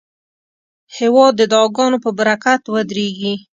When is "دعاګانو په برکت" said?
1.51-2.61